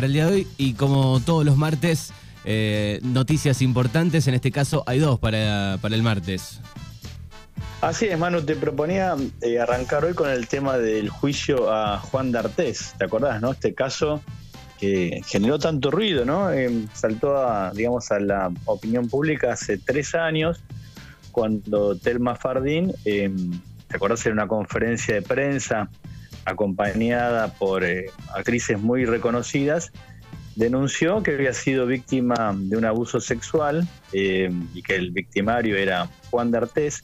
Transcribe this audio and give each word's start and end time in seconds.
para 0.00 0.06
el 0.06 0.14
día 0.14 0.26
de 0.28 0.32
hoy 0.32 0.46
y 0.56 0.72
como 0.72 1.20
todos 1.20 1.44
los 1.44 1.58
martes, 1.58 2.14
eh, 2.46 3.00
noticias 3.02 3.60
importantes, 3.60 4.26
en 4.28 4.32
este 4.32 4.50
caso 4.50 4.82
hay 4.86 4.98
dos 4.98 5.18
para, 5.18 5.76
para 5.82 5.94
el 5.94 6.02
martes. 6.02 6.58
Así 7.82 8.06
es, 8.06 8.18
Manu, 8.18 8.40
te 8.40 8.56
proponía 8.56 9.14
eh, 9.42 9.60
arrancar 9.60 10.06
hoy 10.06 10.14
con 10.14 10.30
el 10.30 10.48
tema 10.48 10.78
del 10.78 11.10
juicio 11.10 11.70
a 11.70 11.98
Juan 11.98 12.32
D'Artés, 12.32 12.94
¿te 12.96 13.04
acordás, 13.04 13.42
no? 13.42 13.52
Este 13.52 13.74
caso 13.74 14.22
que 14.78 15.20
generó 15.26 15.58
tanto 15.58 15.90
ruido, 15.90 16.24
¿no? 16.24 16.50
Eh, 16.50 16.86
saltó 16.94 17.36
a, 17.36 17.70
digamos, 17.74 18.10
a 18.10 18.20
la 18.20 18.50
opinión 18.64 19.06
pública 19.06 19.52
hace 19.52 19.76
tres 19.76 20.14
años, 20.14 20.62
cuando 21.30 21.94
Telma 21.94 22.36
Fardín, 22.36 22.94
¿te 23.04 23.30
acordás? 23.96 24.24
En 24.24 24.32
una 24.32 24.48
conferencia 24.48 25.16
de 25.16 25.20
prensa 25.20 25.90
acompañada 26.50 27.52
por 27.54 27.84
actrices 28.34 28.78
muy 28.78 29.04
reconocidas, 29.04 29.92
denunció 30.56 31.22
que 31.22 31.32
había 31.34 31.52
sido 31.52 31.86
víctima 31.86 32.54
de 32.56 32.76
un 32.76 32.84
abuso 32.84 33.20
sexual 33.20 33.88
y 34.12 34.82
que 34.82 34.96
el 34.96 35.10
victimario 35.10 35.76
era 35.76 36.08
Juan 36.30 36.50
D'Artés 36.50 37.02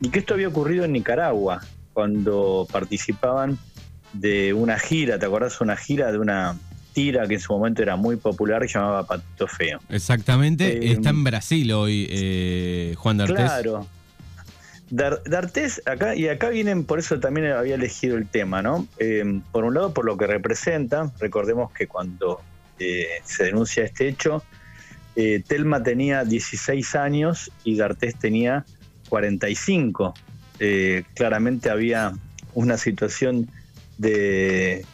y 0.00 0.10
que 0.10 0.18
esto 0.18 0.34
había 0.34 0.48
ocurrido 0.48 0.84
en 0.84 0.92
Nicaragua, 0.92 1.60
cuando 1.92 2.66
participaban 2.70 3.58
de 4.12 4.52
una 4.52 4.78
gira, 4.78 5.18
¿te 5.18 5.26
acordás? 5.26 5.60
Una 5.60 5.76
gira 5.76 6.12
de 6.12 6.18
una 6.18 6.56
tira 6.92 7.26
que 7.26 7.34
en 7.34 7.40
su 7.40 7.52
momento 7.52 7.82
era 7.82 7.96
muy 7.96 8.16
popular 8.16 8.62
que 8.62 8.68
llamaba 8.68 9.06
Patito 9.06 9.46
Feo. 9.46 9.80
Exactamente, 9.88 10.78
eh, 10.78 10.92
está 10.92 11.10
en 11.10 11.24
Brasil 11.24 11.72
hoy 11.72 12.06
eh, 12.10 12.94
Juan 12.96 13.16
D'Artés. 13.16 13.36
Claro. 13.36 13.86
D'Artés, 14.90 15.82
acá, 15.86 16.14
y 16.14 16.28
acá 16.28 16.50
vienen, 16.50 16.84
por 16.84 16.98
eso 16.98 17.18
también 17.18 17.46
había 17.52 17.74
elegido 17.74 18.16
el 18.16 18.28
tema, 18.28 18.62
¿no? 18.62 18.86
Eh, 18.98 19.40
por 19.50 19.64
un 19.64 19.74
lado, 19.74 19.94
por 19.94 20.04
lo 20.04 20.16
que 20.16 20.26
representa, 20.26 21.10
recordemos 21.18 21.72
que 21.72 21.86
cuando 21.86 22.40
se 22.76 23.44
denuncia 23.44 23.84
este 23.84 24.08
hecho, 24.08 24.42
Telma 25.14 25.82
tenía 25.82 26.24
16 26.24 26.96
años 26.96 27.50
y 27.62 27.76
D'Artés 27.76 28.16
tenía 28.16 28.64
45. 29.08 30.14
Eh, 30.60 31.04
claramente 31.14 31.70
había 31.70 32.12
una 32.54 32.76
situación 32.76 33.48
de, 33.98 34.84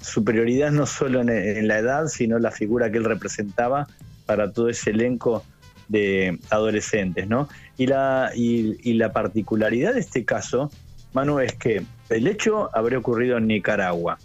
superioridad 0.00 0.70
no 0.70 0.86
solo 0.86 1.22
en, 1.22 1.68
la 1.68 1.78
edad, 1.78 2.08
sino 2.08 2.38
la 2.38 2.50
figura 2.50 2.90
que 2.90 2.98
él 2.98 3.04
representaba 3.04 3.86
para 4.26 4.52
todo 4.52 4.68
ese 4.68 4.90
elenco 4.90 5.44
de 5.88 6.38
adolescentes, 6.50 7.28
¿no? 7.28 7.48
Y 7.76 7.86
la, 7.86 8.30
y, 8.34 8.94
la 8.94 9.12
particularidad 9.12 9.94
de 9.94 10.00
este 10.00 10.24
caso, 10.24 10.70
Manu, 11.12 11.40
es 11.40 11.54
que 11.54 11.84
el 12.08 12.26
hecho 12.26 12.70
habría 12.76 12.98
ocurrido 12.98 13.38
en 13.38 13.46
Nicaragua, 13.46 14.18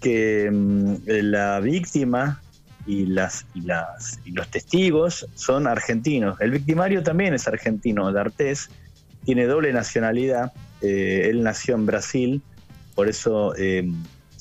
que 0.00 0.50
mm, 0.50 0.94
la 1.06 1.60
víctima 1.60 2.40
y, 2.86 3.06
las, 3.06 3.46
y, 3.54 3.62
las, 3.62 4.20
y 4.24 4.30
los 4.30 4.48
testigos 4.48 5.26
son 5.34 5.66
argentinos. 5.66 6.40
El 6.40 6.52
victimario 6.52 7.02
también 7.02 7.34
es 7.34 7.48
argentino, 7.48 8.12
D'Artés, 8.12 8.70
tiene 9.24 9.46
doble 9.46 9.72
nacionalidad, 9.72 10.52
eh, 10.80 11.28
él 11.30 11.42
nació 11.42 11.74
en 11.74 11.86
Brasil, 11.86 12.42
por 12.94 13.08
eso 13.08 13.54
eh, 13.56 13.90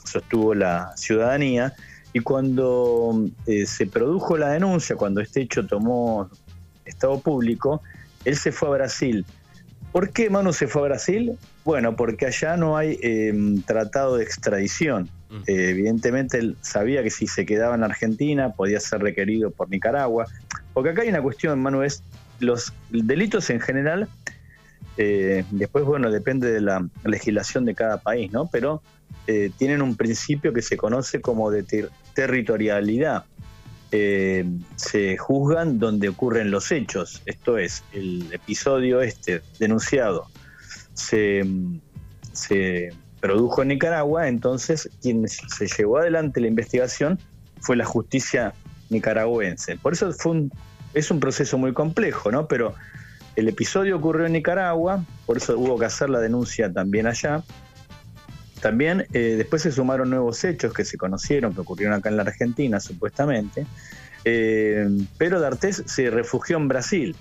sostuvo 0.04 0.54
la 0.54 0.94
ciudadanía, 0.96 1.74
y 2.14 2.22
cuando 2.22 3.26
eh, 3.46 3.66
se 3.66 3.88
produjo 3.88 4.38
la 4.38 4.50
denuncia, 4.52 4.96
cuando 4.96 5.20
este 5.20 5.42
hecho 5.42 5.66
tomó 5.66 6.30
estado 6.86 7.20
público, 7.20 7.82
él 8.24 8.36
se 8.36 8.52
fue 8.52 8.70
a 8.70 8.72
Brasil. 8.72 9.26
¿Por 9.92 10.10
qué 10.10 10.30
Manu 10.30 10.54
se 10.54 10.68
fue 10.68 10.82
a 10.84 10.86
Brasil? 10.86 11.38
Bueno, 11.64 11.96
porque 11.96 12.26
allá 12.26 12.58
no 12.58 12.76
hay 12.78 13.00
tratado 13.66 14.18
de 14.18 14.24
extradición. 14.24 15.10
Eh, 15.48 15.70
evidentemente 15.70 16.38
él 16.38 16.56
sabía 16.62 17.04
que 17.04 17.10
si 17.10 17.28
se 17.28 17.46
quedaba 17.46 17.76
en 17.76 17.84
Argentina 17.84 18.54
podía 18.54 18.80
ser 18.80 19.02
requerido 19.02 19.52
por 19.52 19.70
Nicaragua, 19.70 20.28
porque 20.74 20.92
acá 20.92 21.02
hay 21.02 21.10
una 21.10 21.22
cuestión, 21.22 21.62
Manu, 21.62 21.82
es 21.82 22.04
los 22.40 22.74
delitos 22.90 23.50
en 23.50 23.60
general, 23.60 24.08
eh, 24.98 25.44
después, 25.52 25.84
bueno, 25.84 26.10
depende 26.10 26.52
de 26.52 26.62
la 26.62 26.88
legislación 27.04 27.66
de 27.66 27.76
cada 27.76 27.98
país, 27.98 28.32
¿no? 28.32 28.48
Pero 28.48 28.82
eh, 29.28 29.52
tienen 29.58 29.82
un 29.82 29.96
principio 29.96 30.54
que 30.54 30.62
se 30.62 30.78
conoce 30.78 31.20
como 31.22 31.52
de 31.52 31.90
territorialidad. 32.14 33.26
Se 34.76 35.18
juzgan 35.18 35.80
donde 35.80 36.10
ocurren 36.10 36.52
los 36.52 36.72
hechos, 36.72 37.22
esto 37.26 37.58
es, 37.58 37.84
el 37.94 38.32
episodio 38.32 39.02
este 39.02 39.42
denunciado 39.60 40.28
se, 40.96 41.44
se 42.34 42.90
produjo 43.20 43.62
en 43.62 43.70
Nicaragua, 43.70 44.28
entonces 44.28 44.90
quien 45.02 45.28
se 45.28 45.68
llevó 45.68 45.98
adelante 45.98 46.42
la 46.42 46.48
investigación 46.48 47.20
fue 47.60 47.76
la 47.76 47.86
justicia 47.86 48.54
nicaragüense. 48.90 49.78
Por 49.78 49.94
eso 49.94 50.12
fue 50.14 50.32
un, 50.32 50.52
es 50.94 51.12
un 51.12 51.20
proceso 51.20 51.58
muy 51.58 51.74
complejo, 51.74 52.32
¿no? 52.32 52.48
Pero 52.48 52.74
el 53.36 53.50
episodio 53.50 53.98
ocurrió 53.98 54.26
en 54.26 54.34
Nicaragua, 54.34 55.04
por 55.26 55.38
eso 55.38 55.58
hubo 55.58 55.78
que 55.78 55.86
hacer 55.86 56.10
la 56.10 56.20
denuncia 56.20 56.72
también 56.72 57.08
allá. 57.08 57.44
También 58.66 59.06
eh, 59.14 59.36
después 59.38 59.62
se 59.62 59.72
sumaron 59.72 60.10
nuevos 60.10 60.44
hechos 60.44 60.74
que 60.74 60.84
se 60.86 60.98
conocieron, 60.98 61.54
que 61.54 61.62
ocurrieron 61.62 61.94
acá 61.94 62.10
en 62.10 62.18
la 62.18 62.24
Argentina, 62.24 62.80
supuestamente. 62.80 63.68
Eh, 64.24 64.88
pero 65.20 65.40
D'Artés 65.40 65.84
se 65.86 66.10
refugió 66.10 66.58
en 66.58 66.68
Brasil. 66.68 67.16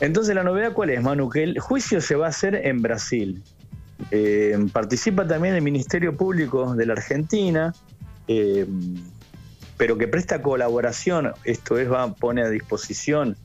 Entonces 0.00 0.34
la 0.34 0.42
novedad 0.42 0.72
cuál 0.72 0.90
es, 0.90 1.00
Manu, 1.00 1.30
que 1.30 1.44
el 1.44 1.60
juicio 1.60 2.00
se 2.00 2.16
va 2.16 2.26
a 2.26 2.30
hacer 2.30 2.56
en 2.56 2.82
Brasil. 2.82 3.40
Eh, 4.10 4.58
participa 4.72 5.28
también 5.28 5.54
el 5.54 5.62
Ministerio 5.62 6.16
Público 6.16 6.74
de 6.74 6.86
la 6.86 6.94
Argentina, 6.94 7.72
pero 9.76 9.96
que 9.96 10.08
presta 10.08 10.42
colaboración, 10.42 11.34
esto 11.44 11.78
es, 11.78 11.88
va, 11.88 12.12
pone 12.14 12.42
a 12.42 12.48
disposición, 12.48 13.36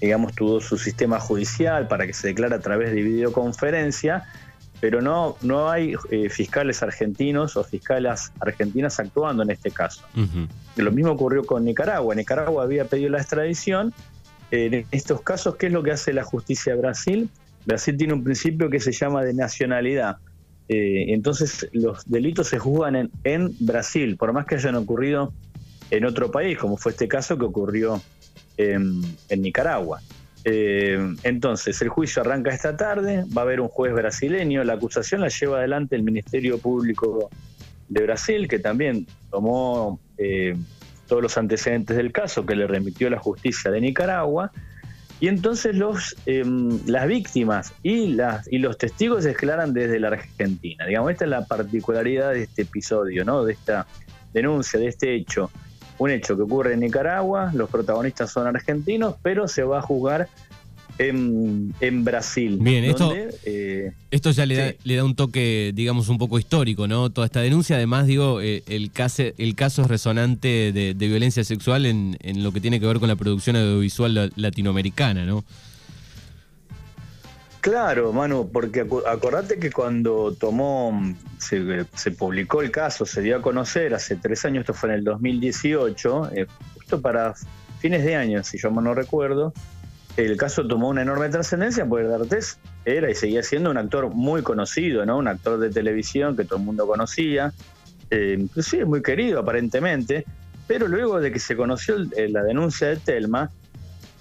digamos, 0.00 0.32
todo 0.36 0.60
su 0.60 0.78
sistema 0.78 1.18
judicial 1.18 1.88
para 1.88 2.06
que 2.06 2.12
se 2.12 2.28
declare 2.28 2.54
a 2.54 2.60
través 2.60 2.92
de 2.92 3.02
videoconferencia, 3.02 4.28
pero 4.80 5.02
no, 5.02 5.36
no 5.42 5.70
hay 5.70 5.94
fiscales 6.30 6.82
argentinos 6.82 7.56
o 7.56 7.64
fiscales 7.64 8.32
argentinas 8.40 8.98
actuando 8.98 9.42
en 9.42 9.50
este 9.50 9.70
caso. 9.70 10.02
Lo 10.76 10.90
mismo 10.90 11.12
ocurrió 11.12 11.44
con 11.44 11.64
Nicaragua. 11.64 12.14
Nicaragua 12.14 12.64
había 12.64 12.86
pedido 12.86 13.10
la 13.10 13.18
extradición. 13.18 13.92
En 14.50 14.86
estos 14.90 15.20
casos, 15.20 15.56
¿qué 15.56 15.66
es 15.66 15.72
lo 15.72 15.82
que 15.82 15.92
hace 15.92 16.12
la 16.12 16.24
justicia 16.24 16.74
de 16.74 16.80
Brasil? 16.80 17.30
Brasil 17.66 17.96
tiene 17.96 18.14
un 18.14 18.24
principio 18.24 18.70
que 18.70 18.80
se 18.80 18.92
llama 18.92 19.22
de 19.22 19.34
nacionalidad. 19.34 20.16
Eh, 20.68 21.12
entonces 21.12 21.68
los 21.72 22.08
delitos 22.08 22.48
se 22.48 22.58
juzgan 22.58 23.10
en, 23.24 23.56
Brasil, 23.58 24.16
por 24.16 24.32
más 24.32 24.46
que 24.46 24.54
hayan 24.54 24.76
ocurrido 24.76 25.32
en 25.90 26.04
otro 26.04 26.30
país, 26.30 26.58
como 26.58 26.76
fue 26.76 26.92
este 26.92 27.08
caso 27.08 27.36
que 27.36 27.44
ocurrió 27.44 28.00
en, 28.56 29.02
Nicaragua. 29.36 30.00
Eh, 30.44 31.14
entonces, 31.22 31.80
el 31.82 31.88
juicio 31.88 32.22
arranca 32.22 32.50
esta 32.50 32.76
tarde, 32.76 33.24
va 33.36 33.42
a 33.42 33.44
haber 33.44 33.60
un 33.60 33.68
juez 33.68 33.92
brasileño, 33.92 34.64
la 34.64 34.74
acusación 34.74 35.20
la 35.20 35.28
lleva 35.28 35.58
adelante 35.58 35.96
el 35.96 36.02
Ministerio 36.02 36.58
Público 36.58 37.30
de 37.88 38.02
Brasil, 38.02 38.48
que 38.48 38.58
también 38.58 39.06
tomó 39.30 40.00
eh, 40.16 40.56
todos 41.06 41.22
los 41.22 41.36
antecedentes 41.36 41.96
del 41.96 42.12
caso, 42.12 42.46
que 42.46 42.54
le 42.54 42.66
remitió 42.66 43.10
la 43.10 43.18
justicia 43.18 43.70
de 43.70 43.80
Nicaragua, 43.80 44.52
y 45.20 45.28
entonces 45.28 45.76
los, 45.76 46.16
em, 46.24 46.80
las 46.86 47.06
víctimas 47.06 47.74
y, 47.82 48.06
las, 48.14 48.50
y 48.50 48.58
los 48.58 48.78
testigos 48.78 49.24
se 49.24 49.30
declaran 49.30 49.74
desde 49.74 50.00
la 50.00 50.08
Argentina. 50.08 50.86
Digamos, 50.86 51.12
esta 51.12 51.24
es 51.24 51.30
la 51.30 51.44
particularidad 51.44 52.32
de 52.32 52.44
este 52.44 52.62
episodio, 52.62 53.22
¿no? 53.24 53.44
de 53.44 53.52
esta 53.52 53.86
denuncia, 54.32 54.80
de 54.80 54.86
este 54.86 55.14
hecho. 55.14 55.50
Un 56.00 56.10
hecho 56.10 56.34
que 56.34 56.42
ocurre 56.42 56.72
en 56.72 56.80
Nicaragua, 56.80 57.50
los 57.52 57.68
protagonistas 57.68 58.32
son 58.32 58.46
argentinos, 58.46 59.16
pero 59.22 59.46
se 59.46 59.64
va 59.64 59.80
a 59.80 59.82
juzgar 59.82 60.28
en, 60.96 62.04
Brasil. 62.04 62.56
Bien, 62.58 62.84
esto, 62.84 63.12
eh, 63.44 63.92
esto 64.10 64.30
ya 64.30 64.46
le, 64.46 64.56
da, 64.56 64.72
le 64.82 64.96
da 64.96 65.04
un 65.04 65.14
toque, 65.14 65.72
digamos, 65.74 66.08
un 66.08 66.16
poco 66.16 66.38
histórico, 66.38 66.88
¿no? 66.88 67.10
Toda 67.10 67.26
esta 67.26 67.42
denuncia, 67.42 67.76
además, 67.76 68.06
digo, 68.06 68.40
eh, 68.40 68.62
el, 68.66 68.90
caso, 68.90 69.24
el 69.36 69.54
caso 69.54 69.82
es 69.82 69.88
resonante 69.88 70.72
de, 70.72 70.94
violencia 70.94 71.44
sexual 71.44 71.84
en, 71.84 72.16
lo 72.42 72.50
que 72.52 72.62
tiene 72.62 72.80
que 72.80 72.86
ver 72.86 72.98
con 72.98 73.08
la 73.08 73.16
producción 73.16 73.56
audiovisual 73.56 74.32
latinoamericana, 74.36 75.26
¿no? 75.26 75.44
Claro, 77.60 78.10
Manu, 78.12 78.50
porque 78.50 78.86
acordate 79.06 79.58
que 79.58 79.70
cuando 79.70 80.34
tomó, 80.34 80.98
se, 81.38 82.10
publicó 82.12 82.62
el 82.62 82.70
caso, 82.70 83.04
se 83.04 83.20
dio 83.20 83.36
a 83.36 83.42
conocer 83.42 83.92
hace 83.92 84.16
tres 84.16 84.46
años, 84.46 84.62
esto 84.62 84.72
fue 84.72 84.88
en 84.88 84.94
el 84.96 85.04
2018, 85.04 86.30
eh, 86.32 86.46
justo 86.74 87.02
para 87.02 87.34
fines 87.78 88.02
de 88.02 88.16
año, 88.16 88.42
si 88.44 88.56
yo 88.58 88.70
no 88.70 88.94
recuerdo, 88.94 89.52
el 90.16 90.36
caso 90.38 90.66
tomó 90.66 90.88
una 90.88 91.02
enorme 91.02 91.28
trascendencia 91.28 91.84
porque 91.86 92.06
D'Artés 92.06 92.58
era 92.86 93.10
y 93.10 93.14
seguía 93.14 93.42
siendo 93.42 93.70
un 93.70 93.76
actor 93.76 94.08
muy 94.08 94.42
conocido, 94.42 95.04
¿no? 95.04 95.18
Un 95.18 95.28
actor 95.28 95.58
de 95.58 95.68
televisión 95.68 96.36
que 96.36 96.44
todo 96.44 96.58
el 96.58 96.64
mundo 96.64 96.86
conocía, 96.86 97.52
eh, 98.10 98.36
inclusive 98.38 98.86
muy 98.86 99.02
querido 99.02 99.38
aparentemente, 99.38 100.24
pero 100.66 100.88
luego 100.88 101.20
de 101.20 101.30
que 101.30 101.38
se 101.38 101.56
conoció 101.56 101.96
la 101.98 102.42
denuncia 102.42 102.88
de 102.88 102.96
Telma, 102.96 103.50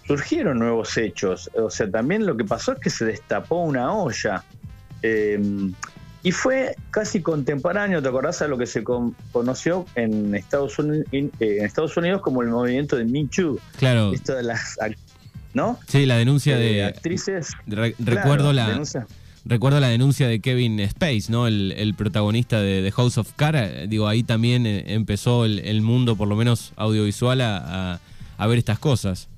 surgieron 0.10 0.58
nuevos 0.58 0.98
hechos. 0.98 1.52
O 1.56 1.70
sea, 1.70 1.88
también 1.90 2.26
lo 2.26 2.36
que 2.36 2.44
pasó 2.44 2.74
es 2.74 2.80
que 2.80 2.90
se 2.90 3.06
destapó 3.06 3.64
una 3.64 3.94
olla. 3.94 4.44
Eh, 5.04 5.40
Y 6.22 6.32
fue 6.34 6.76
casi 6.92 7.22
contemporáneo, 7.22 8.02
¿te 8.02 8.10
acordás 8.10 8.42
a 8.42 8.48
lo 8.50 8.58
que 8.58 8.66
se 8.66 8.84
conoció 8.84 9.86
en 9.96 10.36
Estados, 10.36 10.78
Unidos, 10.78 11.06
eh, 11.14 11.30
en 11.40 11.64
Estados 11.66 11.96
Unidos 11.96 12.22
como 12.22 12.42
el 12.42 12.50
movimiento 12.50 12.98
de 12.98 13.06
Me 13.06 13.26
Too? 13.34 13.58
Claro. 13.78 14.12
Esto 14.12 14.34
de 14.36 14.44
las, 14.44 14.78
¿no? 15.54 15.80
Sí, 15.88 16.06
la 16.06 16.18
denuncia 16.18 16.58
Eh, 16.58 16.74
de... 16.74 16.84
actrices. 16.84 17.52
recuerdo 17.68 18.52
claro, 18.52 18.54
la... 18.54 18.68
denuncia. 18.70 19.08
Recuerdo 19.46 19.80
la 19.80 19.88
denuncia 19.88 20.28
de 20.28 20.42
Kevin 20.42 20.82
Space, 20.82 21.32
¿no? 21.32 21.48
El, 21.48 21.72
el 21.78 21.94
protagonista 21.94 22.60
de 22.60 22.92
House 22.92 23.18
of 23.18 23.32
Cards. 23.38 23.88
Digo, 23.90 24.06
ahí 24.10 24.22
también 24.24 24.66
empezó 24.66 25.46
el, 25.46 25.60
el 25.60 25.82
mundo, 25.82 26.18
por 26.18 26.28
lo 26.28 26.36
menos 26.36 26.74
audiovisual, 26.76 27.40
a, 27.40 27.94
a- 27.94 28.00
a 28.38 28.48
ver 28.48 28.58
estas 28.58 28.80
cosas. 28.80 29.30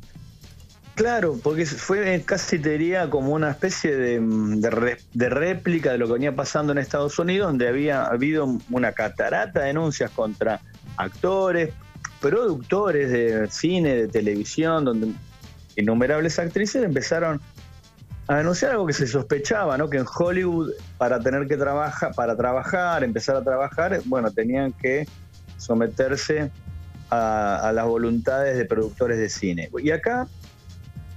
Claro, 1.01 1.39
porque 1.41 1.65
fue 1.65 2.21
casi 2.23 2.59
te 2.59 2.77
diría 2.77 3.09
como 3.09 3.31
una 3.33 3.49
especie 3.49 3.95
de, 3.95 4.19
de 5.13 5.29
réplica 5.29 5.93
de 5.93 5.97
lo 5.97 6.05
que 6.05 6.13
venía 6.13 6.35
pasando 6.35 6.73
en 6.73 6.77
Estados 6.77 7.17
Unidos, 7.17 7.47
donde 7.47 7.67
había 7.67 8.05
habido 8.05 8.59
una 8.69 8.91
catarata 8.91 9.61
de 9.61 9.65
denuncias 9.65 10.11
contra 10.11 10.61
actores, 10.97 11.73
productores 12.19 13.11
de 13.11 13.47
cine, 13.49 13.95
de 13.95 14.07
televisión, 14.09 14.85
donde 14.85 15.11
innumerables 15.75 16.37
actrices 16.37 16.83
empezaron 16.83 17.41
a 18.27 18.37
denunciar 18.37 18.69
algo 18.69 18.85
que 18.85 18.93
se 18.93 19.07
sospechaba, 19.07 19.79
¿no? 19.79 19.89
Que 19.89 19.97
en 19.97 20.05
Hollywood 20.05 20.69
para 20.99 21.19
tener 21.19 21.47
que 21.47 21.57
trabajar, 21.57 22.13
para 22.13 22.37
trabajar, 22.37 23.03
empezar 23.03 23.35
a 23.37 23.43
trabajar, 23.43 24.01
bueno, 24.05 24.29
tenían 24.29 24.71
que 24.71 25.07
someterse 25.57 26.51
a 27.09 27.71
las 27.73 27.87
voluntades 27.87 28.55
de 28.55 28.65
productores 28.65 29.17
de 29.17 29.29
cine. 29.29 29.67
Y 29.83 29.89
acá 29.89 30.27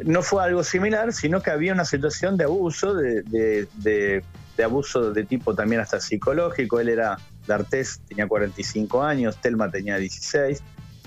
no 0.04 0.22
fue 0.22 0.42
algo 0.44 0.64
similar, 0.64 1.12
sino 1.12 1.40
que 1.40 1.50
había 1.50 1.72
una 1.72 1.84
situación 1.84 2.36
de 2.36 2.44
abuso, 2.44 2.94
de, 2.94 3.22
de- 3.22 4.24
abuso 4.62 5.12
de 5.12 5.24
tipo 5.24 5.54
también 5.54 5.80
hasta 5.80 6.00
psicológico. 6.00 6.80
Él 6.80 6.88
era, 6.88 7.16
D'Artés 7.46 8.00
tenía 8.08 8.26
45 8.26 9.02
años, 9.02 9.40
Telma 9.40 9.70
tenía 9.70 9.96
16. 9.98 10.62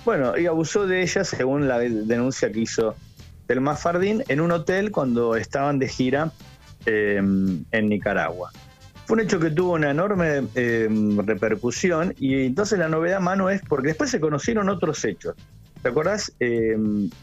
Bueno, 0.06 0.38
y 0.38 0.45
abusó 0.45 0.86
de 0.88 1.01
ella 1.01 1.24
según 1.24 1.68
la 1.68 1.80
denuncia 1.80 2.51
que 2.51 2.60
hizo 2.62 2.95
Telma 3.45 3.75
Fardín 3.75 4.24
en 4.28 4.42
un 4.42 4.51
hotel 4.51 4.92
cuando 4.92 5.36
estaban 5.36 5.80
de 5.80 5.88
gira 5.88 6.31
eh, 6.86 7.16
en 7.18 7.89
Nicaragua. 7.89 8.51
Fue 9.06 9.16
un 9.16 9.22
hecho 9.22 9.39
que 9.39 9.50
tuvo 9.51 9.74
una 9.74 9.92
enorme 9.92 10.44
eh, 10.56 10.89
repercusión 11.25 12.13
y 12.19 12.45
entonces 12.45 12.78
la 12.78 12.89
novedad, 12.89 13.22
mano, 13.22 13.50
es 13.50 13.62
porque 13.62 13.88
después 13.89 14.10
se 14.10 14.19
conocieron 14.19 14.68
otros 14.68 15.04
hechos. 15.06 15.36
¿Te 15.88 15.92
acordás? 15.92 16.34
Eh, 16.42 16.75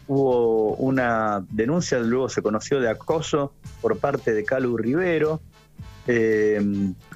hubo 0.07 0.73
una 0.77 1.45
denuncia, 1.51 1.99
luego 1.99 2.29
se 2.29 2.41
conoció 2.41 2.79
de 2.79 2.89
acoso 2.89 3.53
por 3.79 3.99
parte 3.99 4.33
de 4.33 4.43
Calu 4.43 4.75
Rivero, 4.75 5.39
eh, 6.07 6.59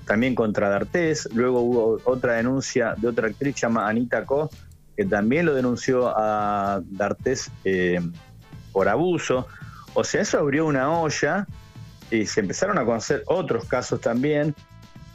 también 0.05 0.35
contra 0.35 0.69
D'Artés. 0.69 1.27
Luego 1.33 1.61
hubo 1.61 2.01
otra 2.05 2.33
denuncia 2.33 2.93
de 2.95 3.07
otra 3.07 3.29
actriz 3.29 3.55
llamada 3.55 3.87
Anita 3.87 4.25
Co, 4.25 4.51
que 4.95 5.05
también 5.05 5.47
lo 5.47 5.55
denunció 5.55 6.13
a 6.15 6.83
D'Artés 6.85 7.49
eh, 7.65 7.99
por 8.71 8.87
abuso. 8.87 9.47
O 9.95 10.03
sea, 10.03 10.21
eso 10.21 10.37
abrió 10.37 10.67
una 10.67 10.99
olla 10.99 11.47
y 12.11 12.27
se 12.27 12.41
empezaron 12.41 12.77
a 12.77 12.85
conocer 12.85 13.23
otros 13.25 13.65
casos 13.65 13.99
también. 13.99 14.53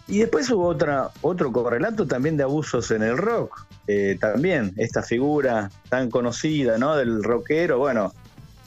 Y 0.06 0.18
después 0.18 0.50
hubo 0.50 0.66
otra, 0.66 1.10
otro 1.22 1.50
correlato 1.50 2.06
también 2.06 2.36
de 2.36 2.42
abusos 2.42 2.90
en 2.90 3.02
el 3.02 3.16
rock. 3.16 3.66
Eh, 3.86 4.16
también 4.20 4.72
esta 4.76 5.02
figura 5.02 5.70
tan 5.88 6.10
conocida 6.10 6.76
¿no? 6.78 6.96
del 6.96 7.22
rockero, 7.22 7.78
bueno, 7.78 8.12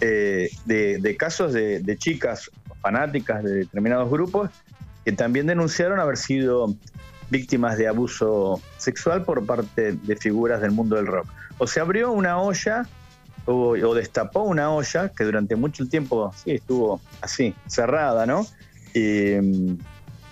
eh, 0.02 0.50
de, 0.66 0.98
de 0.98 1.18
casos 1.18 1.54
de, 1.54 1.98
chicas 1.98 2.50
fanáticas 2.82 3.44
de 3.44 3.54
determinados 3.54 4.10
grupos 4.10 4.50
que 5.06 5.12
también 5.12 5.48
denunciaron 5.48 6.00
haber 6.00 6.18
sido 6.18 6.76
víctimas 7.30 7.78
de 7.78 7.88
abuso 7.88 8.62
sexual 8.78 9.24
por 9.24 9.46
parte 9.46 9.94
de 9.94 10.16
figuras 10.16 10.62
del 10.62 10.72
mundo 10.72 10.96
del 10.96 11.08
rock. 11.08 11.28
O 11.60 11.68
se 11.68 11.80
abrió 11.80 12.12
una 12.12 12.40
olla 12.40 12.88
o, 13.46 13.70
o 13.72 13.96
destapó 13.96 14.42
una 14.42 14.72
olla 14.72 15.10
que 15.10 15.24
durante 15.24 15.56
mucho 15.56 15.88
tiempo 15.88 16.34
sí, 16.36 16.52
estuvo 16.52 17.00
así, 17.22 17.56
cerrada, 17.68 18.26
¿no? 18.26 18.46
Y, 18.94 19.78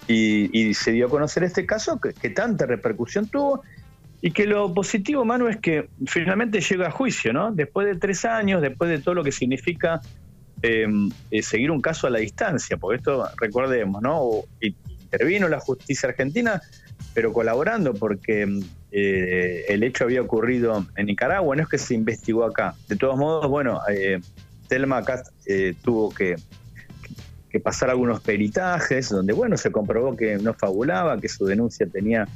y- 0.08 0.50
y 0.70 0.74
se 0.74 0.92
dio 0.92 1.08
a 1.08 1.10
conocer 1.10 1.44
este 1.44 1.66
caso 1.66 2.00
que, 2.00 2.30
tanta 2.30 2.66
repercusión 2.66 3.28
tuvo 3.28 3.64
y 4.22 4.32
que 4.32 4.46
lo 4.46 4.74
positivo, 4.74 5.24
Manu, 5.26 5.48
es 5.48 5.58
que 5.58 5.90
finalmente 6.08 6.60
llega 6.62 6.88
a 6.88 6.92
juicio, 6.92 7.34
¿no? 7.34 7.52
Después 7.52 7.88
de 7.88 7.96
tres 7.96 8.26
años, 8.26 8.62
después 8.62 8.90
de 8.90 9.00
todo 9.00 9.16
lo 9.16 9.24
que 9.24 9.32
significa 9.32 10.02
eh, 10.62 10.88
eh, 11.32 11.42
seguir 11.44 11.70
un 11.70 11.82
caso 11.82 12.08
a 12.08 12.10
la 12.10 12.20
distancia, 12.20 12.78
porque 12.78 12.98
esto, 12.98 13.28
recordemos, 13.40 14.02
¿no? 14.02 14.44
Intervino 14.62 15.48
la 15.48 15.60
justicia 15.60 16.10
argentina, 16.10 16.62
pero 17.14 17.32
colaborando 17.34 17.94
porque 17.94 18.48
eh, 18.92 19.66
el 19.68 19.84
hecho 19.84 20.06
había 20.06 20.22
ocurrido 20.22 20.86
en 20.96 21.06
Nicaragua, 21.06 21.56
no 21.56 21.64
es 21.64 21.70
que 21.70 21.78
se 21.78 21.94
investigó 21.94 22.46
acá. 22.46 22.74
De 22.88 22.96
todos 22.96 23.18
modos, 23.18 23.48
bueno, 23.48 23.82
eh, 23.90 24.20
Telma 24.68 24.98
acá 24.98 25.22
eh, 25.46 25.76
tuvo 25.84 26.10
que, 26.10 26.36
que 27.56 27.62
pasar 27.62 27.90
algunos 27.90 28.20
peritajes 28.20 29.08
donde, 29.08 29.32
bueno, 29.32 29.56
se 29.56 29.72
comprobó 29.72 30.18
que 30.18 30.36
no 30.36 30.54
fabulaba, 30.54 31.22
que 31.22 31.30
su 31.30 31.46
denuncia 31.46 31.88
tenía 31.88 32.28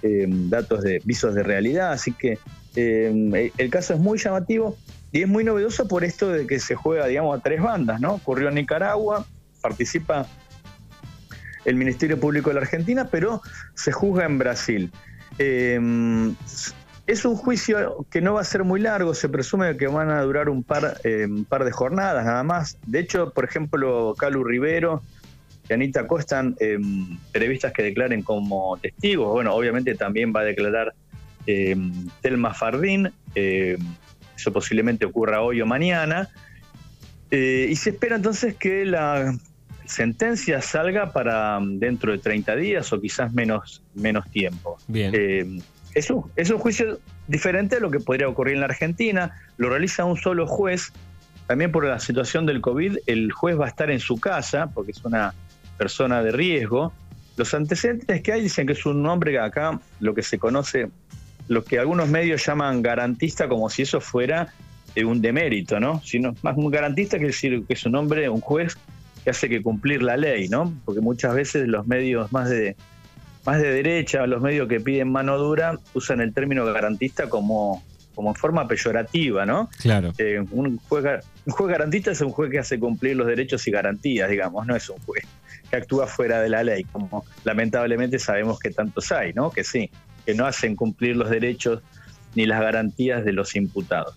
eh, 0.00 0.26
datos 0.28 0.84
de 0.84 1.02
visos 1.04 1.34
de 1.34 1.42
realidad, 1.42 1.90
así 1.90 2.12
que 2.12 2.38
eh, 2.76 3.50
el 3.58 3.70
caso 3.70 3.94
es 3.94 3.98
muy 3.98 4.16
llamativo 4.16 4.76
y 5.10 5.22
es 5.22 5.28
muy 5.28 5.42
novedoso 5.42 5.88
por 5.88 6.04
esto 6.04 6.28
de 6.28 6.46
que 6.46 6.60
se 6.60 6.76
juega, 6.76 7.08
digamos, 7.08 7.36
a 7.36 7.42
tres 7.42 7.60
bandas, 7.60 8.00
¿no? 8.00 8.14
Ocurrió 8.14 8.48
en 8.48 8.54
Nicaragua, 8.54 9.26
participa 9.60 10.24
el 11.64 11.74
Ministerio 11.74 12.20
Público 12.20 12.50
de 12.50 12.54
la 12.54 12.60
Argentina, 12.60 13.08
pero 13.10 13.42
se 13.74 13.90
juzga 13.90 14.24
en 14.24 14.38
Brasil. 14.38 14.92
Eh, 15.40 15.80
es 17.06 17.24
un 17.24 17.36
juicio 17.36 18.06
que 18.10 18.20
no 18.20 18.34
va 18.34 18.40
a 18.40 18.44
ser 18.44 18.64
muy 18.64 18.80
largo, 18.80 19.14
se 19.14 19.28
presume 19.28 19.76
que 19.76 19.86
van 19.86 20.10
a 20.10 20.22
durar 20.22 20.48
un 20.48 20.62
par, 20.62 20.98
eh, 21.04 21.26
un 21.26 21.44
par 21.44 21.64
de 21.64 21.72
jornadas 21.72 22.24
nada 22.24 22.42
más. 22.42 22.78
De 22.86 23.00
hecho, 23.00 23.30
por 23.30 23.44
ejemplo, 23.44 24.14
Calu 24.18 24.44
Rivero 24.44 25.02
y 25.68 25.72
Anita 25.72 26.06
Costa 26.06 26.40
están 26.40 26.56
eh, 26.60 26.78
previstas 27.32 27.72
que 27.72 27.82
declaren 27.82 28.22
como 28.22 28.76
testigos. 28.78 29.32
Bueno, 29.32 29.54
obviamente 29.54 29.94
también 29.94 30.32
va 30.34 30.40
a 30.40 30.44
declarar 30.44 30.94
eh, 31.46 31.76
Telma 32.22 32.54
Fardín, 32.54 33.12
eh, 33.34 33.76
eso 34.36 34.52
posiblemente 34.52 35.04
ocurra 35.04 35.42
hoy 35.42 35.60
o 35.60 35.66
mañana. 35.66 36.28
Eh, 37.30 37.68
y 37.70 37.76
se 37.76 37.90
espera 37.90 38.16
entonces 38.16 38.54
que 38.54 38.84
la 38.84 39.36
sentencia 39.84 40.62
salga 40.62 41.12
para 41.12 41.58
mm, 41.60 41.78
dentro 41.78 42.12
de 42.12 42.18
30 42.18 42.56
días 42.56 42.92
o 42.92 43.00
quizás 43.00 43.32
menos, 43.32 43.82
menos 43.94 44.30
tiempo. 44.30 44.78
Bien. 44.88 45.62
Eh, 45.94 46.00
es, 46.36 46.50
un, 46.50 46.58
juicio 46.58 46.98
diferente 47.28 47.76
a 47.76 47.80
lo 47.80 47.90
que 47.90 48.00
podría 48.00 48.28
ocurrir 48.28 48.54
en 48.54 48.60
la 48.60 48.66
Argentina. 48.66 49.40
Lo 49.56 49.70
realiza 49.70 50.04
un 50.04 50.16
solo 50.16 50.46
juez. 50.46 50.92
También 51.46 51.70
por 51.72 51.84
la 51.84 51.98
situación 51.98 52.46
del 52.46 52.60
COVID, 52.60 52.98
el 53.06 53.30
juez 53.30 53.58
va 53.58 53.66
a 53.66 53.68
estar 53.68 53.90
en 53.90 54.00
su 54.00 54.18
casa 54.18 54.68
porque 54.72 54.92
es 54.92 55.04
una 55.04 55.34
persona 55.76 56.22
de 56.22 56.32
riesgo. 56.32 56.92
Los 57.36 57.52
antecedentes 57.52 58.22
que 58.22 58.32
hay 58.32 58.40
dicen 58.40 58.66
que 58.66 58.72
es 58.72 58.86
un 58.86 59.06
hombre 59.06 59.38
acá, 59.38 59.78
lo 60.00 60.14
que 60.14 60.22
se 60.22 60.38
conoce, 60.38 60.88
lo 61.48 61.64
que 61.64 61.78
algunos 61.78 62.08
medios 62.08 62.46
llaman 62.46 62.80
garantista, 62.80 63.48
como 63.48 63.68
si 63.68 63.82
eso 63.82 64.00
fuera 64.00 64.54
eh, 64.94 65.04
un 65.04 65.20
demérito, 65.20 65.80
¿no? 65.80 66.00
Sino 66.02 66.34
más 66.42 66.56
un 66.56 66.70
garantista 66.70 67.18
que 67.18 67.26
decir 67.26 67.64
que 67.66 67.74
es 67.74 67.84
un 67.84 67.96
hombre, 67.96 68.28
un 68.28 68.40
juez 68.40 68.78
que 69.22 69.30
hace 69.30 69.48
que 69.48 69.62
cumplir 69.62 70.02
la 70.02 70.16
ley, 70.16 70.48
¿no? 70.48 70.72
Porque 70.84 71.00
muchas 71.00 71.34
veces 71.34 71.68
los 71.68 71.86
medios 71.86 72.32
más 72.32 72.48
de 72.48 72.76
más 73.44 73.60
de 73.60 73.70
derecha, 73.72 74.26
los 74.26 74.40
medios 74.40 74.68
que 74.68 74.80
piden 74.80 75.10
mano 75.10 75.36
dura, 75.38 75.78
usan 75.92 76.20
el 76.20 76.32
término 76.32 76.64
garantista 76.64 77.28
como, 77.28 77.82
como 78.14 78.34
forma 78.34 78.66
peyorativa, 78.66 79.44
¿no? 79.44 79.68
Claro. 79.80 80.12
Eh, 80.18 80.42
un, 80.50 80.78
juez, 80.78 81.04
gar- 81.04 81.22
un 81.44 81.52
juez 81.52 81.70
garantista 81.70 82.10
es 82.10 82.20
un 82.20 82.30
juez 82.30 82.50
que 82.50 82.58
hace 82.58 82.78
cumplir 82.78 83.16
los 83.16 83.26
derechos 83.26 83.66
y 83.66 83.70
garantías, 83.70 84.30
digamos, 84.30 84.66
no 84.66 84.74
es 84.74 84.88
un 84.88 84.98
juez 85.00 85.24
que 85.70 85.76
actúa 85.76 86.06
fuera 86.06 86.40
de 86.40 86.48
la 86.48 86.62
ley, 86.62 86.84
como 86.84 87.24
lamentablemente 87.44 88.18
sabemos 88.18 88.58
que 88.58 88.70
tantos 88.70 89.10
hay, 89.12 89.32
¿no? 89.32 89.50
Que 89.50 89.64
sí, 89.64 89.90
que 90.24 90.34
no 90.34 90.46
hacen 90.46 90.76
cumplir 90.76 91.16
los 91.16 91.30
derechos 91.30 91.80
ni 92.34 92.46
las 92.46 92.60
garantías 92.60 93.24
de 93.24 93.32
los 93.32 93.56
imputados. 93.56 94.14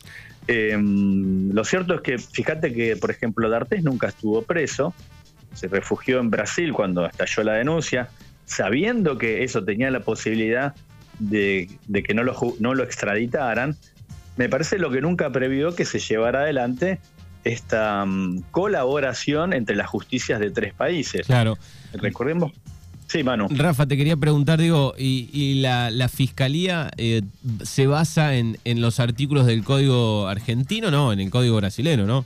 Eh, 0.48 0.78
lo 0.80 1.64
cierto 1.66 1.94
es 1.96 2.02
que, 2.02 2.18
fíjate 2.18 2.74
que, 2.74 2.96
por 2.96 3.12
ejemplo, 3.12 3.50
D'Artés 3.50 3.84
nunca 3.84 4.08
estuvo 4.08 4.42
preso, 4.44 4.94
se 5.54 5.68
refugió 5.68 6.20
en 6.20 6.30
Brasil 6.30 6.72
cuando 6.72 7.06
estalló 7.06 7.44
la 7.44 7.54
denuncia, 7.54 8.10
sabiendo 8.48 9.20
que 9.20 9.44
eso 9.44 9.64
tenía 9.64 9.92
la 9.92 10.00
posibilidad 10.00 10.74
de, 11.20 11.70
de 11.88 12.02
que 12.02 12.16
no 12.16 12.24
lo, 12.24 12.36
no 12.60 12.74
lo 12.74 12.84
extraditaran, 12.84 13.78
me 14.38 14.50
parece 14.50 14.80
lo 14.80 14.90
que 14.90 15.02
nunca 15.02 15.32
previó 15.32 15.76
que 15.76 15.86
se 15.86 16.00
llevara 16.00 16.42
adelante 16.42 17.00
esta 17.44 18.06
mm, 18.06 18.44
colaboración 18.52 19.54
entre 19.54 19.76
las 19.76 19.88
justicias 19.88 20.40
de 20.40 20.50
tres 20.50 20.74
países. 20.74 21.28
Claro. 21.28 21.58
Recordemos. 21.94 22.52
Sí, 23.08 23.24
Manu. 23.24 23.48
Rafa, 23.50 23.86
te 23.86 23.96
quería 23.96 24.18
preguntar, 24.18 24.60
digo, 24.60 24.94
¿y, 24.98 25.30
y 25.32 25.62
la, 25.62 25.90
la 25.92 26.10
fiscalía 26.10 26.92
eh, 26.98 27.22
se 27.64 27.88
basa 27.88 28.36
en, 28.36 28.58
en 28.66 28.82
los 28.82 29.00
artículos 29.00 29.46
del 29.46 29.64
código 29.64 30.28
argentino, 30.28 30.92
no? 30.92 31.14
En 31.14 31.22
el 31.22 31.30
código 31.30 31.56
brasileño, 31.56 32.06
¿no? 32.06 32.26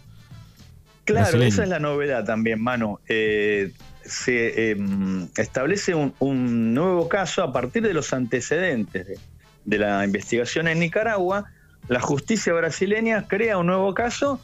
Claro, 1.06 1.22
brasileño. 1.22 1.50
esa 1.50 1.64
es 1.64 1.70
la 1.70 1.80
novedad 1.80 2.26
también, 2.26 2.62
Manu. 2.62 2.98
Eh, 3.08 3.72
se 4.06 4.72
em, 4.72 5.28
establece 5.38 5.94
un, 5.96 6.74
nuevo 6.74 7.08
caso 7.10 7.44
a 7.44 7.54
partir 7.54 7.84
de 7.84 7.94
los 7.94 8.14
antecedentes 8.14 9.20
de, 9.66 9.78
la 9.78 10.04
investigación 10.06 10.68
en 10.68 10.80
Nicaragua. 10.80 11.46
La 11.88 12.00
justicia 12.00 12.54
brasileña 12.54 13.28
crea 13.28 13.58
un 13.58 13.68
nuevo 13.68 13.94
caso 13.94 14.40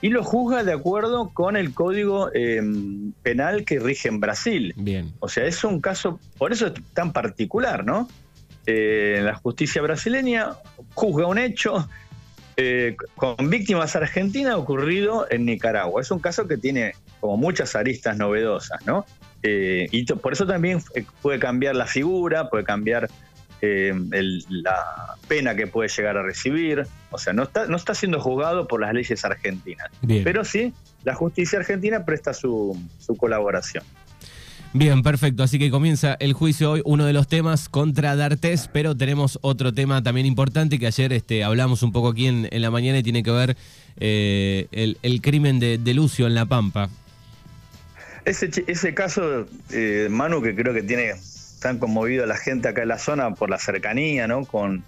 y 0.00 0.08
lo 0.08 0.24
juzga 0.24 0.64
de 0.64 0.72
acuerdo 0.72 1.30
con 1.32 1.56
el 1.56 1.72
código 1.74 2.30
em, 2.34 3.12
penal 3.22 3.64
que 3.64 3.78
rige 3.78 4.08
en 4.08 4.20
Brasil. 4.20 4.74
Bien. 4.76 5.12
O 5.20 5.28
sea, 5.28 5.44
es 5.46 5.62
un 5.64 5.80
caso, 5.80 6.18
por 6.38 6.52
eso 6.52 6.66
es 6.66 6.72
tan 6.92 7.12
particular, 7.12 7.84
¿no? 7.84 8.08
Eh, 8.66 9.20
la 9.22 9.34
justicia 9.34 9.82
brasileña 9.82 10.50
juzga 10.94 11.26
un 11.26 11.38
hecho 11.38 11.88
eh, 12.56 12.96
con 13.16 13.48
víctimas 13.48 13.96
argentinas 13.96 14.56
ocurrido 14.56 15.26
en 15.30 15.46
Nicaragua. 15.46 16.02
Es 16.02 16.10
un 16.10 16.18
caso 16.18 16.46
que 16.46 16.58
tiene 16.58 16.94
como 17.22 17.36
muchas 17.36 17.76
aristas 17.76 18.16
novedosas, 18.16 18.84
¿no? 18.84 19.06
Eh, 19.44 19.86
y 19.92 20.04
por 20.04 20.32
eso 20.32 20.44
también 20.44 20.82
puede 21.22 21.38
cambiar 21.38 21.76
la 21.76 21.86
figura, 21.86 22.50
puede 22.50 22.64
cambiar 22.64 23.08
la 23.60 25.14
pena 25.28 25.54
que 25.54 25.68
puede 25.68 25.88
llegar 25.88 26.16
a 26.16 26.24
recibir. 26.24 26.84
O 27.12 27.18
sea, 27.18 27.32
no 27.32 27.44
está, 27.44 27.66
no 27.66 27.76
está 27.76 27.94
siendo 27.94 28.20
juzgado 28.20 28.66
por 28.66 28.80
las 28.80 28.92
leyes 28.92 29.24
argentinas. 29.24 29.86
Pero 30.24 30.44
sí, 30.44 30.74
la 31.04 31.14
justicia 31.14 31.60
argentina 31.60 32.04
presta 32.04 32.34
su, 32.34 32.76
su 32.98 33.16
colaboración. 33.16 33.84
Bien, 34.74 35.02
perfecto. 35.02 35.42
Así 35.42 35.58
que 35.58 35.70
comienza 35.70 36.16
el 36.18 36.32
juicio 36.32 36.72
hoy, 36.72 36.82
uno 36.84 37.04
de 37.04 37.12
los 37.12 37.28
temas 37.28 37.68
contra 37.68 38.16
D'Artés, 38.16 38.68
pero 38.72 38.96
tenemos 38.96 39.38
otro 39.42 39.72
tema 39.72 40.02
también 40.02 40.26
importante 40.26 40.78
que 40.78 40.86
ayer 40.86 41.12
este, 41.12 41.44
hablamos 41.44 41.82
un 41.82 41.92
poco 41.92 42.08
aquí 42.08 42.26
en, 42.26 42.48
la 42.50 42.70
mañana 42.70 42.98
y 42.98 43.02
tiene 43.02 43.22
que 43.22 43.30
ver 43.30 43.56
eh, 43.98 44.66
el, 44.72 45.20
crimen 45.20 45.60
de, 45.60 45.94
Lucio 45.94 46.26
en 46.26 46.34
La 46.34 46.46
Pampa. 46.46 46.88
Ese, 48.24 48.50
ese 48.66 48.94
caso, 48.94 49.46
eh, 49.72 50.08
Manu, 50.10 50.42
que 50.42 50.54
creo 50.54 50.72
que 50.72 50.82
tiene 50.82 51.14
tan 51.60 51.78
conmovido 51.78 52.24
a 52.24 52.26
la 52.26 52.36
gente 52.36 52.68
acá 52.68 52.82
en 52.82 52.88
la 52.88 52.98
zona 52.98 53.34
por 53.34 53.50
la 53.50 53.58
cercanía, 53.58 54.26
¿no? 54.26 54.44
Con, 54.44 54.84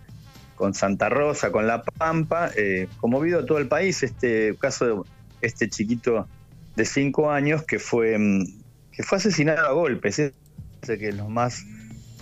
con 0.54 0.74
Santa 0.74 1.08
Rosa, 1.08 1.50
con 1.50 1.66
La 1.66 1.82
Pampa, 1.82 2.50
eh, 2.56 2.88
conmovido 3.00 3.40
a 3.40 3.46
todo 3.46 3.58
el 3.58 3.68
país, 3.68 4.02
este 4.02 4.56
caso 4.58 4.84
de 4.86 5.02
este 5.40 5.68
chiquito 5.68 6.28
de 6.76 6.84
cinco 6.84 7.30
años 7.30 7.62
que 7.62 7.78
fue 7.78 8.18
mm, 8.18 8.44
que 8.96 9.02
fue 9.02 9.18
asesinado 9.18 9.66
a 9.66 9.72
golpes, 9.72 10.18
es 10.18 10.32
que 10.86 11.08
es 11.08 11.16
lo 11.16 11.28
más, 11.28 11.64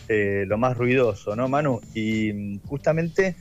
eh, 0.08 0.44
lo 0.46 0.58
más 0.58 0.76
ruidoso, 0.76 1.36
¿no, 1.36 1.48
Manu? 1.48 1.80
Y 1.94 2.32
mm, 2.32 2.60
justamente 2.66 3.28
eh, 3.28 3.36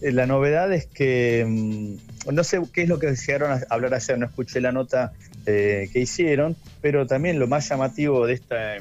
la 0.00 0.26
novedad 0.26 0.72
es 0.72 0.86
que, 0.86 1.44
mm, 1.46 2.32
no 2.32 2.44
sé 2.44 2.60
qué 2.72 2.82
es 2.82 2.88
lo 2.88 2.98
que 2.98 3.14
llegaron 3.14 3.52
a 3.52 3.60
hablar 3.70 3.94
ayer, 3.94 4.18
no 4.18 4.26
escuché 4.26 4.60
la 4.60 4.72
nota 4.72 5.12
eh, 5.46 5.88
que 5.92 6.00
hicieron, 6.00 6.56
pero 6.80 7.06
también 7.06 7.38
lo 7.38 7.46
más 7.46 7.68
llamativo 7.68 8.26
de 8.26 8.34
esta... 8.34 8.76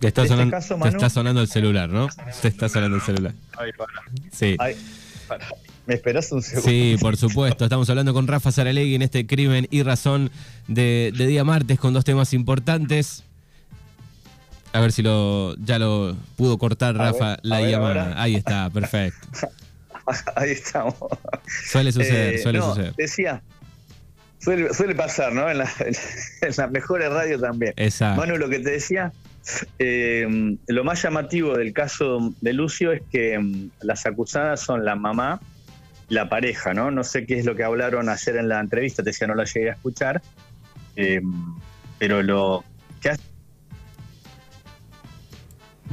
Te 0.00 0.08
está, 0.08 0.22
este 0.22 0.34
sonando, 0.34 0.84
te 0.84 0.88
está 0.88 1.10
sonando 1.10 1.40
el 1.40 1.48
celular, 1.48 1.88
¿no? 1.88 2.08
Te 2.40 2.48
está 2.48 2.68
sonando 2.68 2.98
el 2.98 3.02
celular. 3.02 3.34
Ay, 3.56 3.72
para. 3.76 3.92
Sí. 4.30 4.56
para. 5.26 5.44
¿Me 5.88 5.94
esperas 5.94 6.30
un 6.32 6.42
segundo? 6.42 6.68
Sí, 6.68 6.96
por 7.00 7.16
supuesto. 7.16 7.64
Estamos 7.64 7.88
hablando 7.88 8.12
con 8.12 8.26
Rafa 8.26 8.52
Saralegui 8.52 8.94
en 8.94 9.00
este 9.00 9.26
crimen 9.26 9.66
y 9.70 9.82
razón 9.82 10.30
de, 10.66 11.12
día 11.16 11.44
martes 11.44 11.78
con 11.78 11.94
dos 11.94 12.04
temas 12.04 12.34
importantes. 12.34 13.24
A 14.72 14.80
ver 14.80 14.92
si 14.92 15.02
lo 15.02 15.56
ya 15.56 15.78
lo 15.78 16.16
pudo 16.36 16.58
cortar 16.58 16.96
Rafa 16.96 17.38
la 17.42 17.60
llamada. 17.62 18.20
Ahí 18.20 18.34
está, 18.34 18.70
perfecto. 18.74 19.26
Ahí 20.36 20.50
estamos. 20.52 20.94
Suele 21.66 21.92
suceder, 21.92 22.34
eh, 22.34 22.38
suele 22.38 22.60
suceder. 22.60 22.94
Decía, 22.96 23.42
suele, 24.38 24.94
pasar, 24.94 25.32
¿no? 25.32 25.50
En, 25.50 25.58
la, 25.58 25.70
en 25.80 26.52
las 26.56 26.70
mejores 26.70 27.10
radios 27.10 27.40
también. 27.40 27.74
Exacto. 27.76 28.20
Manu, 28.20 28.36
lo 28.36 28.48
que 28.48 28.60
te 28.60 28.70
decía, 28.70 29.12
eh, 29.78 30.56
lo 30.66 30.84
más 30.84 31.02
llamativo 31.02 31.56
del 31.56 31.72
caso 31.72 32.32
de 32.40 32.52
Lucio 32.52 32.92
es 32.92 33.02
que 33.10 33.38
mm, 33.38 33.70
las 33.82 34.06
acusadas 34.06 34.60
son 34.60 34.84
la 34.84 34.96
mamá 34.96 35.40
la 36.08 36.28
pareja, 36.28 36.74
¿no? 36.74 36.90
No 36.90 37.04
sé 37.04 37.26
qué 37.26 37.38
es 37.38 37.44
lo 37.44 37.54
que 37.54 37.64
hablaron 37.64 38.08
ayer 38.08 38.36
en 38.36 38.48
la 38.48 38.60
entrevista, 38.60 39.02
te 39.02 39.10
decía, 39.10 39.26
no 39.26 39.34
la 39.34 39.44
llegué 39.44 39.70
a 39.70 39.74
escuchar, 39.74 40.22
eh, 40.96 41.20
pero 41.98 42.22
lo 42.22 42.64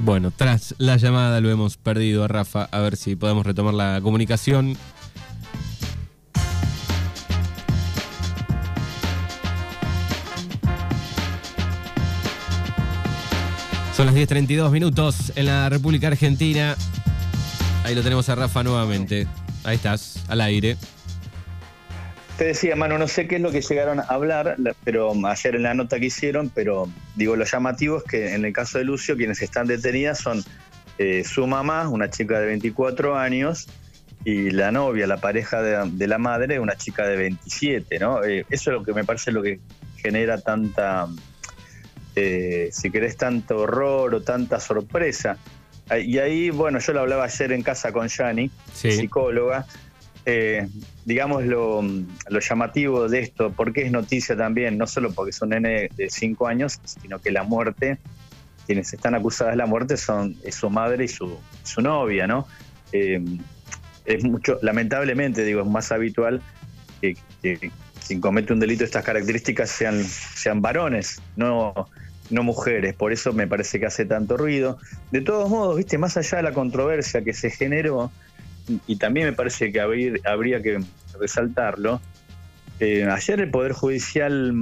Bueno, 0.05 0.29
tras 0.29 0.75
la 0.77 0.97
llamada 0.97 1.41
lo 1.41 1.50
hemos 1.50 1.77
perdido 1.77 2.24
a 2.24 2.27
Rafa, 2.27 2.69
a 2.71 2.79
ver 2.79 2.95
si 2.95 3.15
podemos 3.15 3.43
retomar 3.43 3.74
la 3.74 4.00
comunicación. 4.03 4.77
Son 13.97 14.05
las 14.05 14.13
10.32 14.13 14.69
minutos 14.69 15.33
en 15.35 15.47
la 15.47 15.69
República 15.69 16.05
Argentina. 16.05 16.75
Ahí 17.83 17.95
lo 17.95 18.03
tenemos 18.03 18.29
a 18.29 18.35
Rafa 18.35 18.62
nuevamente. 18.62 19.27
Ahí 19.63 19.77
estás, 19.77 20.24
al 20.27 20.41
aire. 20.41 20.77
Te 22.38 22.44
decía, 22.44 22.75
mano, 22.75 22.98
no 22.98 23.08
sé 23.08 23.27
qué 23.27 23.38
es 23.38 23.42
lo 23.42 23.51
que 23.51 23.62
llegaron 23.62 24.01
a 24.01 24.04
hablar, 24.04 24.58
pero 24.84 25.13
ayer 25.25 25.56
en 25.56 25.63
la 25.63 25.74
nota 25.74 26.00
que 26.00 26.08
hicieron, 26.08 26.50
pero 26.50 26.89
digo, 27.15 27.38
lo 27.38 27.46
llamativo 27.46 27.98
es 28.00 28.04
que 28.04 28.34
en 28.34 28.44
el 28.44 28.51
caso 28.51 28.77
de 28.77 28.84
Lucio, 28.84 29.15
quienes 29.15 29.42
están 29.42 29.68
detenidas 29.68 30.20
son 30.20 30.44
eh, 30.98 31.24
su 31.24 31.48
mamá, 31.48 31.88
una 31.88 32.10
chica 32.10 32.39
de 32.42 32.48
24 32.48 33.18
años, 33.18 33.68
y 34.25 34.50
la 34.50 34.72
novia, 34.72 35.08
la 35.08 35.18
pareja 35.18 35.62
de, 35.62 36.08
la 36.08 36.18
madre, 36.18 36.60
una 36.60 36.75
chica 36.75 37.08
de 37.08 37.15
27, 37.15 38.00
¿no? 38.00 38.22
Eh, 38.24 38.46
eso 38.50 38.72
es 38.72 38.77
lo 38.77 38.84
que 38.84 38.92
me 38.92 39.06
parece 39.06 39.32
lo 39.32 39.42
que 39.42 39.60
genera 39.96 40.42
tanta, 40.42 41.08
eh, 42.18 42.68
si 42.72 42.92
querés, 42.92 43.15
tanto 43.15 43.60
horror 43.60 44.13
o 44.13 44.22
tanta 44.22 44.60
sorpresa. 44.60 45.38
Y 46.04 46.18
ahí, 46.18 46.50
bueno, 46.50 46.80
yo 46.80 46.94
lo 46.94 47.01
hablaba 47.01 47.25
ayer 47.25 47.51
en 47.51 47.62
casa 47.62 47.92
con 47.94 48.08
Yani, 48.08 48.50
psicóloga. 48.74 49.68
Eh, 50.27 50.67
digamos 51.05 51.46
lo, 51.46 51.84
llamativo 52.39 53.08
de 53.08 53.20
esto, 53.20 53.51
porque 53.51 53.84
es 53.84 53.91
noticia 53.91 54.36
también, 54.36 54.77
no 54.77 54.88
solo 54.88 55.12
porque 55.12 55.29
es 55.29 55.41
un 55.41 55.50
nene 55.50 55.89
de 55.96 56.10
5 56.10 56.48
años, 56.48 56.79
sino 56.84 57.20
que 57.20 57.32
la 57.32 57.44
muerte, 57.44 58.00
quienes 58.65 58.91
están 58.91 59.13
acusadas 59.13 59.53
de 59.53 59.58
la 59.58 59.67
muerte 59.67 59.98
son 59.98 60.36
es 60.44 60.55
su 60.55 60.70
madre 60.70 61.05
y 61.05 61.08
su, 61.08 61.38
su 61.63 61.82
novia, 61.82 62.25
¿no? 62.25 62.48
Eh, 62.91 63.24
es 64.05 64.24
mucho, 64.24 64.58
lamentablemente, 64.62 65.44
digo, 65.44 65.62
es 65.62 65.67
más 65.67 65.91
habitual 65.91 66.41
que, 67.01 67.15
quien 68.08 68.22
comete 68.22 68.53
un 68.53 68.60
delito 68.60 68.79
de 68.79 68.86
estas 68.86 69.03
características 69.03 69.70
sean, 69.70 70.03
sean 70.03 70.62
varones, 70.62 71.22
no 71.36 71.88
no 72.29 72.44
mujeres, 72.44 72.94
por 72.96 73.13
eso 73.13 73.34
me 73.34 73.48
parece 73.48 73.79
que 73.79 73.86
hace 73.86 74.05
tanto 74.05 74.38
ruido. 74.38 74.79
De 75.12 75.22
todos 75.22 75.50
modos, 75.50 75.77
viste, 75.77 75.98
más 75.98 76.17
allá 76.17 76.38
de 76.38 76.44
la 76.44 76.53
controversia 76.53 77.24
que 77.24 77.34
se 77.34 77.50
generó, 77.50 78.12
y 78.88 78.95
también 78.98 79.27
me 79.27 79.34
parece 79.34 79.72
que 79.72 79.79
habría, 79.79 80.62
que 80.62 80.84
resaltarlo, 81.19 82.01
eh, 82.79 83.05
ayer 83.05 83.39
el 83.39 83.50
Poder 83.51 83.72
Judicial, 83.72 84.53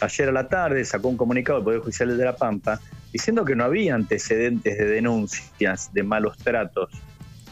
ayer 0.00 0.28
a 0.28 0.32
la 0.32 0.48
tarde, 0.48 0.84
sacó 0.84 1.08
un 1.08 1.16
comunicado 1.16 1.58
del 1.58 1.64
Poder 1.64 1.80
Judicial 1.80 2.16
de 2.16 2.24
La 2.24 2.36
Pampa 2.36 2.80
diciendo 3.12 3.44
que 3.44 3.54
no 3.54 3.64
había 3.64 3.94
antecedentes 3.94 4.78
de 4.78 4.84
denuncias 4.86 5.92
de 5.92 6.02
malos 6.02 6.38
tratos. 6.38 6.90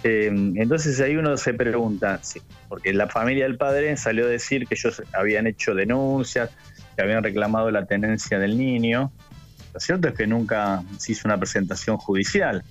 Eh, 0.02 0.28
entonces 0.56 0.98
ahí 1.00 1.16
uno 1.16 1.36
se 1.36 1.52
pregunta, 1.52 2.20
porque 2.68 2.92
la 2.94 3.08
familia 3.08 3.44
del 3.44 3.58
padre 3.58 3.96
salió 3.96 4.24
a 4.24 4.28
decir 4.28 4.66
que 4.66 4.74
ellos 4.74 5.02
habían 5.12 5.46
hecho 5.46 5.74
denuncias, 5.74 6.50
que 6.96 7.02
habían 7.02 7.22
reclamado 7.22 7.70
la 7.70 7.84
tenencia 7.84 8.38
del 8.38 8.56
niño, 8.56 9.12
lo 9.72 9.80
cierto 9.80 10.08
es 10.08 10.14
que 10.14 10.26
nunca 10.26 10.82
se 10.98 11.12
hizo 11.12 11.28
una 11.28 11.38
presentación 11.38 11.96
judicial. 11.96 12.64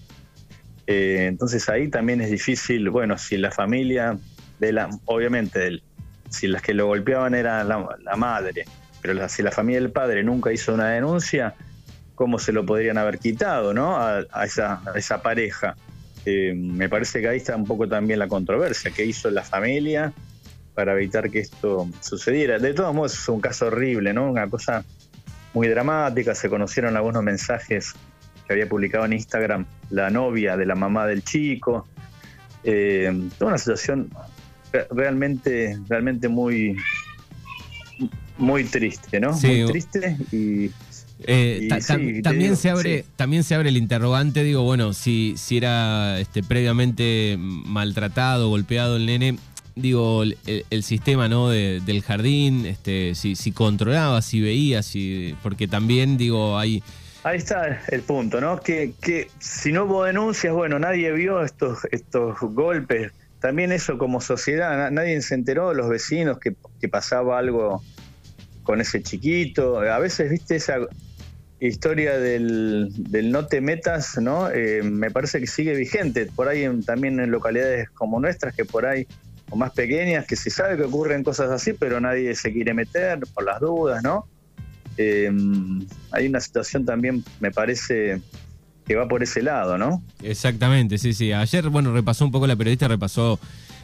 Eh, 0.91 1.27
entonces 1.27 1.69
ahí 1.69 1.87
también 1.87 2.19
es 2.19 2.31
difícil, 2.31 2.89
bueno, 2.89 3.15
si 3.19 3.37
la 3.37 3.51
familia, 3.51 4.17
de 4.57 4.71
la, 4.73 4.89
obviamente, 5.05 5.83
si 6.31 6.47
las 6.47 6.63
que 6.63 6.73
lo 6.73 6.87
golpeaban 6.87 7.35
era 7.35 7.63
la, 7.63 8.15
madre, 8.17 8.65
pero 8.99 9.29
si 9.29 9.43
la 9.43 9.51
familia 9.51 9.81
del 9.81 9.91
padre 9.91 10.23
nunca 10.23 10.51
hizo 10.51 10.73
una 10.73 10.89
denuncia, 10.89 11.53
¿cómo 12.15 12.39
se 12.39 12.51
lo 12.53 12.65
podrían 12.65 12.97
haber 12.97 13.19
quitado 13.19 13.71
¿no? 13.71 13.97
a, 13.97 14.25
esa, 14.43 14.81
esa, 14.95 15.21
pareja? 15.21 15.75
Eh, 16.25 16.55
me 16.55 16.89
parece 16.89 17.21
que 17.21 17.27
ahí 17.27 17.37
está 17.37 17.55
un 17.55 17.67
poco 17.67 17.87
también 17.87 18.17
la 18.17 18.27
controversia, 18.27 18.89
¿qué 18.89 19.05
hizo 19.05 19.29
la 19.29 19.43
familia 19.43 20.11
para 20.73 20.93
evitar 20.93 21.29
que 21.29 21.37
esto 21.37 21.87
sucediera? 22.01 22.57
De 22.57 22.73
todos 22.73 22.95
modos 22.95 23.13
es 23.13 23.29
un 23.29 23.41
caso 23.41 23.67
horrible, 23.67 24.11
¿no? 24.11 24.27
Una 24.27 24.49
cosa 24.49 24.83
muy 25.53 25.67
dramática, 25.67 26.33
se 26.33 26.49
conocieron 26.49 26.97
algunos 26.97 27.21
mensajes 27.21 27.93
que 28.49 28.53
había 28.53 28.67
publicado 28.67 29.05
en 29.05 29.13
Instagram 29.13 29.67
la 29.91 30.09
novia 30.09 30.57
de 30.57 30.65
la 30.65 30.73
mamá 30.73 31.05
del 31.05 31.23
chico. 31.23 31.87
Eh, 32.63 33.29
toda 33.37 33.49
una 33.49 33.57
situación 33.59 34.09
realmente, 34.89 35.77
realmente 35.87 36.27
muy, 36.27 36.75
muy 38.39 38.63
triste, 38.63 39.19
¿no? 39.19 39.33
muy 39.33 39.65
triste 39.71 40.17
y 40.31 40.71
eh, 41.27 41.69
también 42.23 42.57
se 42.57 42.71
abre, 42.71 43.05
también 43.15 43.43
se 43.43 43.53
abre 43.53 43.69
el 43.69 43.77
interrogante, 43.77 44.43
digo, 44.43 44.63
bueno, 44.63 44.93
si, 44.93 45.35
si 45.37 45.57
era 45.57 46.19
este, 46.19 46.41
previamente 46.41 47.35
maltratado, 47.37 48.49
golpeado 48.49 48.97
el 48.97 49.05
nene, 49.05 49.37
digo, 49.75 50.23
el, 50.23 50.83
sistema 50.83 51.29
¿no? 51.29 51.49
del 51.49 52.01
jardín, 52.01 52.65
este, 52.65 53.13
si, 53.13 53.35
si 53.35 53.51
controlaba, 53.51 54.23
si 54.23 54.41
veía, 54.41 54.81
si, 54.81 55.35
porque 55.43 55.67
también, 55.67 56.17
digo, 56.17 56.57
hay... 56.57 56.81
Ahí 57.23 57.37
está 57.37 57.81
el 57.89 58.01
punto, 58.01 58.39
¿no? 58.39 58.59
Que, 58.61 58.93
que 59.01 59.29
si 59.39 59.73
no 59.73 59.83
hubo 59.83 60.05
denuncias, 60.05 60.53
bueno, 60.53 60.79
nadie 60.79 61.11
vio 61.11 61.43
estos, 61.43 61.79
estos 61.91 62.39
golpes. 62.39 63.11
También 63.41 63.71
eso 63.71 63.97
como 63.97 64.21
sociedad, 64.21 64.89
nadie 64.91 65.21
se 65.21 65.35
enteró, 65.35 65.73
los 65.73 65.89
vecinos, 65.89 66.39
que, 66.39 66.55
que 66.79 66.87
pasaba 66.87 67.37
algo 67.37 67.83
con 68.63 68.79
ese 68.79 69.01
chiquito. 69.01 69.79
A 69.79 69.99
veces, 69.99 70.29
viste, 70.29 70.55
esa 70.55 70.77
historia 71.59 72.17
del, 72.17 72.89
del 72.95 73.31
no 73.31 73.47
te 73.47 73.59
metas, 73.59 74.17
¿no? 74.17 74.49
Eh, 74.49 74.81
me 74.83 75.11
parece 75.11 75.41
que 75.41 75.47
sigue 75.47 75.75
vigente. 75.75 76.25
Por 76.27 76.47
ahí 76.47 76.67
también 76.85 77.19
en 77.19 77.31
localidades 77.31 77.89
como 77.89 78.19
nuestras, 78.19 78.55
que 78.55 78.63
por 78.63 78.85
ahí, 78.85 79.07
o 79.49 79.57
más 79.57 79.71
pequeñas, 79.71 80.25
que 80.25 80.37
se 80.37 80.49
sabe 80.49 80.77
que 80.77 80.83
ocurren 80.83 81.23
cosas 81.23 81.51
así, 81.51 81.73
pero 81.73 81.99
nadie 81.99 82.33
se 82.35 82.53
quiere 82.53 82.73
meter 82.73 83.19
por 83.33 83.43
las 83.43 83.59
dudas, 83.59 84.03
¿no? 84.03 84.25
Eh, 85.01 85.31
hay 86.11 86.27
una 86.27 86.41
situación 86.41 86.83
también, 86.83 87.23
me 87.39 87.51
parece, 87.51 88.21
que 88.85 88.95
va 88.95 89.07
por 89.07 89.23
ese 89.23 89.41
lado, 89.41 89.77
¿no? 89.77 90.03
Exactamente, 90.21 90.97
sí, 90.97 91.13
sí. 91.13 91.31
Ayer, 91.31 91.69
bueno, 91.69 91.93
repasó 91.93 92.25
un 92.25 92.31
poco 92.31 92.47
la 92.47 92.57
periodista, 92.57 92.89
repasó 92.89 93.39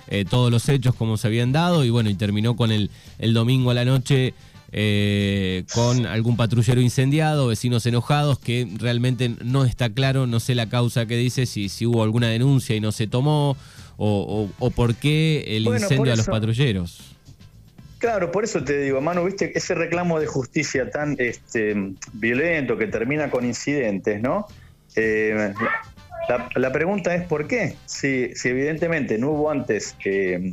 eh, 0.09 0.25
todos 0.29 0.51
los 0.51 0.67
hechos 0.67 0.93
como 0.93 1.15
se 1.15 1.27
habían 1.27 1.53
dado 1.53 1.85
y 1.85 1.89
bueno, 1.89 2.09
y 2.09 2.15
terminó 2.15 2.57
con 2.57 2.69
el, 2.73 2.91
el 3.17 3.33
domingo 3.33 3.71
a 3.71 3.73
la 3.73 3.85
noche 3.85 4.33
eh, 4.73 5.63
con 5.73 6.05
algún 6.05 6.35
patrullero 6.35 6.81
incendiado, 6.81 7.47
vecinos 7.47 7.85
enojados, 7.85 8.37
que 8.37 8.67
realmente 8.77 9.33
no 9.41 9.63
está 9.63 9.89
claro, 9.89 10.27
no 10.27 10.41
sé 10.41 10.53
la 10.53 10.67
causa 10.67 11.05
que 11.05 11.15
dice, 11.15 11.45
si, 11.45 11.69
si 11.69 11.85
hubo 11.85 12.03
alguna 12.03 12.27
denuncia 12.27 12.75
y 12.75 12.81
no 12.81 12.91
se 12.91 13.07
tomó, 13.07 13.55
o, 13.95 14.49
por 14.75 14.95
qué 14.95 15.45
el 15.55 15.65
incendio 15.65 16.11
a 16.11 16.17
los 16.17 16.25
patrulleros. 16.25 17.14
Claro, 18.05 18.31
por 18.31 18.43
eso 18.43 18.63
te 18.63 18.77
digo, 18.77 19.01
Manu, 19.01 19.25
viste, 19.25 19.51
ese 19.57 19.73
reclamo 19.73 20.19
de 20.19 20.27
justicia 20.27 20.91
tan 20.91 21.15
este, 21.17 21.73
violento 22.13 22.77
que 22.77 22.85
termina 22.85 23.31
con 23.31 23.43
incidentes, 23.43 24.21
¿no? 24.21 24.45
Eh, 24.95 25.51
la, 26.55 26.71
pregunta 26.71 27.15
es 27.15 27.25
por 27.25 27.47
qué. 27.47 27.75
Si, 27.87 28.29
si 28.35 28.49
evidentemente 28.49 29.17
no 29.17 29.31
hubo 29.31 29.49
antes, 29.49 29.97
eh, 30.05 30.51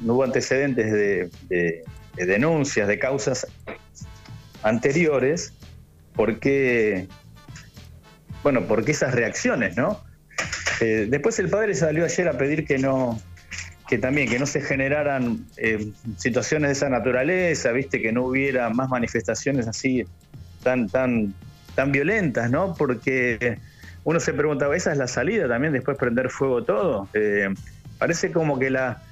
no 0.00 0.14
hubo 0.14 0.24
antecedentes 0.24 0.90
de, 0.90 1.28
de 1.50 2.26
denuncias 2.26 2.88
de 2.88 2.98
causas 2.98 3.46
anteriores, 4.62 5.52
¿por 6.14 6.38
qué, 6.38 7.08
bueno, 8.42 8.62
por 8.62 8.88
esas 8.88 9.14
reacciones, 9.14 9.76
no? 9.76 10.02
Eh, 10.80 11.08
después 11.10 11.38
el 11.38 11.50
padre 11.50 11.74
salió 11.74 12.06
ayer 12.06 12.26
a 12.26 12.38
pedir 12.38 12.64
que 12.64 12.78
no, 12.78 13.20
que 13.92 13.98
también 13.98 14.26
que 14.26 14.38
no 14.38 14.46
se 14.46 14.62
generaran 14.62 15.44
eh, 15.58 15.92
situaciones 16.16 16.70
de 16.70 16.72
esa 16.72 16.88
naturaleza, 16.88 17.72
viste, 17.72 18.00
que 18.00 18.10
no 18.10 18.24
hubiera 18.24 18.70
más 18.70 18.88
manifestaciones 18.88 19.68
así 19.68 20.06
tan, 20.62 20.88
tan, 20.88 21.34
tan 21.74 21.92
violentas, 21.92 22.50
¿no? 22.50 22.74
Porque 22.74 23.58
uno 24.04 24.18
se 24.18 24.32
preguntaba, 24.32 24.74
¿esa 24.74 24.92
es 24.92 24.96
la 24.96 25.08
salida 25.08 25.46
también 25.46 25.74
después 25.74 25.98
prender 25.98 26.30
fuego 26.30 26.64
todo? 26.64 27.06
Eh, 27.12 27.50
parece 27.98 28.32
como 28.32 28.58
que 28.58 28.70
la 28.70 29.02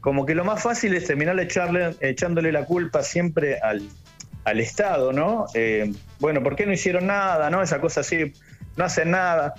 como 0.00 0.24
que 0.24 0.34
lo 0.34 0.46
más 0.46 0.62
fácil 0.62 0.94
es 0.94 1.04
terminar 1.04 1.38
echarle, 1.38 1.94
echándole 2.00 2.50
la 2.50 2.64
culpa 2.64 3.02
siempre 3.02 3.58
al, 3.60 3.82
Estado, 4.58 5.12
¿no? 5.12 5.44
Eh, 5.52 5.92
bueno, 6.18 6.42
¿por 6.42 6.56
qué 6.56 6.64
no 6.64 6.72
hicieron 6.72 7.08
nada, 7.08 7.50
no? 7.50 7.60
Esa 7.60 7.78
cosa 7.78 8.00
así, 8.00 8.32
no 8.78 8.86
hacen 8.86 9.10
nada. 9.10 9.52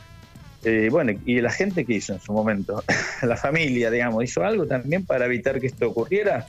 Eh, 0.65 0.89
bueno, 0.91 1.13
y 1.25 1.41
la 1.41 1.51
gente 1.51 1.85
que 1.85 1.93
hizo 1.93 2.13
en 2.13 2.19
su 2.19 2.33
momento, 2.33 2.83
la 3.21 3.37
familia, 3.37 3.91
digamos, 3.91 4.23
hizo 4.23 4.43
algo 4.43 4.65
también 4.65 5.05
para 5.05 5.25
evitar 5.25 5.59
que 5.59 5.67
esto 5.67 5.87
ocurriera. 5.87 6.47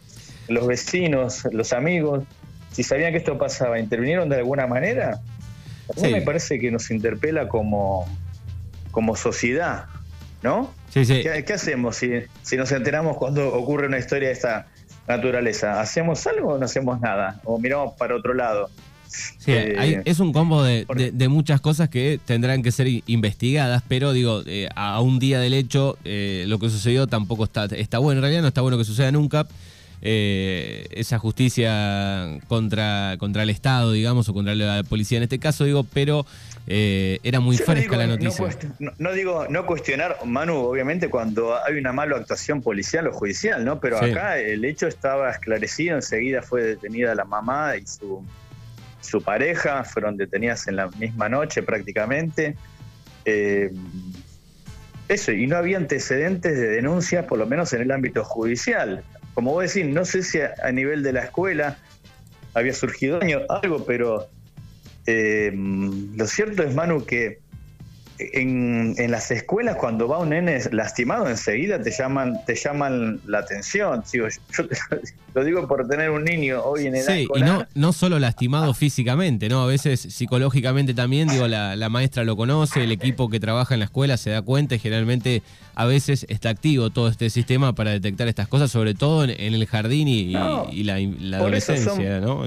Los 0.49 0.67
vecinos, 0.67 1.47
los 1.53 1.73
amigos, 1.75 2.25
si 2.73 2.83
sabían 2.83 3.13
que 3.13 3.19
esto 3.19 3.37
pasaba, 3.37 3.79
intervinieron 3.79 4.29
de 4.29 4.37
alguna 4.37 4.67
manera. 4.67 5.21
A 5.95 6.01
mí 6.01 6.13
me 6.13 6.23
parece 6.23 6.59
que 6.59 6.71
nos 6.71 6.91
interpela 6.91 7.47
como, 7.47 8.07
como 8.91 9.17
sociedad, 9.17 9.85
¿no? 10.43 10.73
¿Qué, 10.93 11.45
hacemos 11.53 11.97
si, 11.97 12.11
si 12.43 12.57
nos 12.57 12.73
enteramos 12.73 13.19
cuando 13.19 13.55
ocurre 13.55 13.87
una 13.87 13.99
historia 13.99 14.29
de 14.29 14.35
esta 14.35 14.67
naturaleza? 15.07 15.81
¿Hacemos 15.81 16.27
algo 16.27 16.55
o 16.55 16.59
no 16.59 16.65
hacemos 16.65 17.01
nada? 17.01 17.41
¿O 17.45 17.59
miramos 17.59 17.95
para 17.99 18.17
otro 18.17 18.33
lado? 18.33 18.71
Sí, 19.09 19.53
eh, 19.53 20.03
es 20.05 20.21
un 20.21 20.33
combo 20.33 20.63
de, 20.63 20.87
muchas 21.29 21.61
cosas 21.61 21.89
que 21.89 22.21
tendrán 22.25 22.63
que 22.63 22.73
ser 22.73 22.89
investigadas, 23.07 23.83
pero 23.89 24.13
digo, 24.13 24.43
eh, 24.47 24.69
a 24.75 25.01
un 25.01 25.19
día 25.19 25.41
del 25.41 25.55
hecho, 25.55 25.99
eh, 26.05 26.45
lo 26.47 26.59
que 26.59 26.71
sucedió 26.71 27.07
tampoco 27.07 27.45
está, 27.45 27.67
está 27.67 27.99
bueno. 27.99 28.19
En 28.19 28.23
realidad 28.23 28.43
no 28.43 28.49
está 28.49 28.61
bueno 28.61 28.79
que 28.79 28.85
suceda 28.85 29.11
nunca. 29.13 29.47
esa 30.03 31.19
justicia 31.19 32.39
contra, 32.49 33.17
contra 33.19 33.43
el 33.43 33.51
Estado, 33.51 33.93
digamos, 33.93 34.29
o 34.29 34.35
contra 34.35 34.55
la 34.55 34.83
policía 34.85 35.19
en 35.19 35.25
este 35.25 35.39
caso, 35.39 35.65
digo, 35.65 35.85
pero 35.85 36.27
eh, 36.69 37.21
era 37.23 37.39
muy 37.39 37.57
fresca 37.57 37.97
la 37.97 38.09
noticia. 38.09 38.49
No, 38.99 39.13
digo 39.13 39.47
no 39.49 39.67
cuestionar, 39.67 40.17
Manu, 40.25 40.57
obviamente, 40.57 41.09
cuando 41.09 41.55
hay 41.65 41.79
una 41.79 41.93
mala 41.93 42.17
actuación 42.17 42.61
policial 42.61 43.07
o 43.07 43.13
judicial, 43.13 43.65
¿no? 43.65 43.79
Pero 43.79 43.99
acá 43.99 44.39
el 44.39 44.65
hecho 44.65 44.89
estaba 44.89 45.31
esclarecido, 45.31 45.97
enseguida 45.97 46.43
fue 46.43 46.63
detenida 46.63 47.15
la 47.15 47.25
mamá 47.25 47.77
y 47.77 47.87
su, 47.87 48.25
su 49.07 49.23
pareja, 49.23 49.85
fueron 49.85 50.17
detenidas 50.17 50.69
en 50.69 50.77
la 50.77 50.89
misma 50.89 51.29
noche 51.29 51.63
prácticamente. 51.63 52.57
Eh, 53.25 53.73
eso, 55.09 55.33
y 55.33 55.47
no 55.47 55.57
había 55.57 55.77
antecedentes 55.77 56.59
de 56.59 56.69
denuncias, 56.69 57.25
por 57.27 57.39
lo 57.39 57.47
menos 57.47 57.73
en 57.73 57.83
el 57.83 57.91
ámbito 57.93 58.25
judicial. 58.25 59.05
Como 59.35 59.53
vos 59.53 59.73
decís, 59.73 59.89
no 59.89 60.05
sé 60.05 60.23
si 60.23 60.41
a, 60.41 60.73
nivel 60.73 61.03
de 61.03 61.13
la 61.13 61.25
escuela 61.25 61.79
había 62.55 62.73
surgido 62.73 63.21
algo, 63.49 63.85
pero 63.85 64.29
eh, 65.07 65.53
lo 65.55 66.27
cierto 66.27 66.63
es, 66.65 66.75
Manu, 66.75 67.05
que 67.05 67.39
en, 68.19 68.95
las 69.11 69.31
escuelas 69.31 69.77
cuando 69.77 70.09
va 70.09 70.19
un 70.19 70.31
nene 70.31 70.61
lastimado 70.73 71.29
enseguida 71.29 71.81
te 71.81 71.91
llaman 71.91 72.45
te 72.45 72.55
llaman 72.55 73.21
la 73.27 73.39
atención. 73.39 74.03
Yo, 74.13 74.27
lo 75.35 75.45
digo 75.45 75.69
por 75.69 75.87
tener 75.87 76.11
un 76.11 76.25
niño 76.25 76.63
hoy 76.63 76.87
en 76.87 76.97
edad 76.97 77.15
sí 77.15 77.29
y 77.35 77.43
no 77.43 77.67
no 77.75 77.93
solo 77.93 78.19
lastimado 78.19 78.73
físicamente 78.73 79.51
no 79.51 79.63
a 79.63 79.67
veces 79.67 80.01
psicológicamente 80.01 80.95
también 80.95 81.29
digo 81.29 81.47
la, 81.47 81.89
maestra 81.91 82.25
lo 82.25 82.37
conoce 82.37 82.85
el 82.85 82.91
equipo 82.91 83.29
que 83.29 83.39
trabaja 83.39 83.75
en 83.75 83.81
la 83.81 83.85
escuela 83.85 84.17
se 84.17 84.31
da 84.31 84.41
cuenta 84.41 84.77
y 84.77 84.79
generalmente 84.79 85.43
a 85.75 85.85
veces 85.85 86.25
está 86.31 86.49
activo 86.49 86.89
todo 86.89 87.09
este 87.09 87.29
sistema 87.29 87.75
para 87.75 87.91
detectar 87.91 88.29
estas 88.29 88.49
cosas 88.49 88.71
sobre 88.71 88.95
todo 88.95 89.25
en, 89.25 89.31
el 89.31 89.67
jardín 89.67 90.09
y, 90.09 90.33
la, 90.33 90.97
adolescencia 91.37 92.21
no 92.21 92.45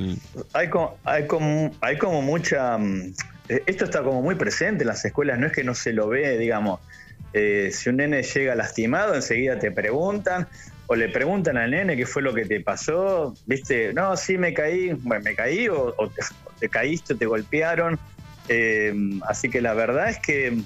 hay 0.53 0.69
como, 0.69 0.97
hay 1.03 1.27
como 1.27 1.71
hay 1.81 1.97
como 1.97 2.23
mucha 2.23 2.77
mm, 2.77 3.13
esto 3.49 3.85
está 3.85 4.03
como 4.03 4.21
muy 4.21 4.35
presente 4.35 4.83
en 4.83 4.87
las 4.87 5.03
escuelas, 5.03 5.39
no 5.39 5.47
es 5.47 5.53
que 5.53 5.63
no 5.63 5.73
se 5.73 5.91
lo 5.91 6.07
ve, 6.07 6.37
digamos. 6.37 6.79
Eh, 7.33 7.69
si 7.73 7.89
un 7.89 7.97
nene 7.97 8.21
llega 8.21 8.55
lastimado, 8.55 9.15
enseguida 9.15 9.57
te 9.59 9.71
preguntan, 9.71 10.47
o 10.87 10.95
le 10.95 11.09
preguntan 11.09 11.57
al 11.57 11.71
nene 11.71 11.97
qué 11.97 12.05
fue 12.05 12.21
lo 12.21 12.33
que 12.33 12.45
te 12.45 12.61
pasó, 12.61 13.35
viste, 13.45 13.93
no, 13.93 14.15
sí 14.17 14.37
me 14.37 14.53
caí, 14.53 14.93
bueno, 14.93 15.23
me 15.23 15.35
caí, 15.35 15.67
o, 15.67 15.93
te, 16.59 16.69
caíste, 16.69 17.13
o 17.13 17.17
te 17.17 17.25
golpearon. 17.25 17.99
Eh, 18.47 18.93
así 19.27 19.49
que 19.49 19.61
la 19.61 19.73
verdad 19.73 20.09
es 20.09 20.19
que, 20.19 20.61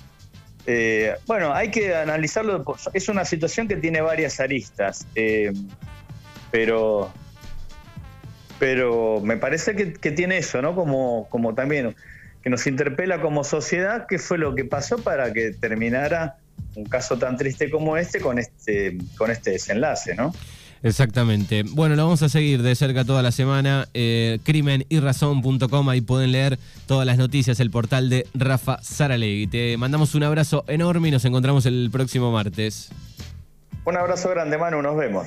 bueno, 1.25 1.53
hay 1.53 1.71
que 1.71 1.95
analizarlo, 1.95 2.63
es 2.93 3.09
una 3.09 3.25
situación 3.25 3.67
que 3.67 3.75
tiene 3.77 4.01
varias 4.01 4.39
aristas, 4.39 5.07
pero 6.51 7.11
pero 8.59 9.19
me 9.19 9.35
parece 9.35 9.75
que, 9.75 9.91
que, 9.91 10.11
tiene 10.11 10.37
eso, 10.37 10.61
¿no? 10.61 10.73
Como, 10.73 11.27
como 11.29 11.53
también 11.53 11.93
que 12.43 12.49
nos 12.49 12.67
interpela 12.67 13.21
como 13.21 13.43
sociedad 13.43 14.05
qué 14.07 14.19
fue 14.19 14.37
lo 14.37 14.53
que 14.53 14.65
pasó 14.65 14.97
para 14.97 15.31
que 15.31 15.51
terminara 15.51 16.37
un 16.75 16.85
caso 16.85 17.17
tan 17.17 17.37
triste 17.37 17.69
como 17.69 17.97
este 17.97 18.19
con 18.19 18.37
este, 18.37 18.97
con 19.17 19.31
este 19.31 19.51
desenlace, 19.51 20.15
¿no? 20.15 20.33
Exactamente. 20.81 21.63
Bueno, 21.63 21.95
lo 21.95 22.03
vamos 22.03 22.23
a 22.23 22.29
seguir 22.29 22.61
de 22.61 22.75
cerca 22.75 23.05
toda 23.05 23.21
la 23.21 23.31
semana. 23.31 23.87
Eh, 23.93 24.39
crimenyrazón.com, 24.43 25.89
ahí 25.89 26.01
pueden 26.01 26.33
leer 26.33 26.59
todas 26.87 27.05
las 27.05 27.17
noticias, 27.17 27.61
el 27.61 27.71
portal 27.71 28.09
de 28.09 28.27
Rafa 28.33 28.79
Saralegui. 28.83 29.47
Te 29.47 29.77
mandamos 29.77 30.13
un 30.13 30.23
abrazo 30.23 30.65
enorme 30.67 31.07
y 31.07 31.11
nos 31.11 31.23
encontramos 31.23 31.65
el 31.65 31.89
próximo 31.89 32.33
martes. 32.33 32.89
Un 33.85 33.95
abrazo 33.95 34.29
grande, 34.29 34.57
Manu, 34.57 34.81
nos 34.81 34.97
vemos. 34.97 35.25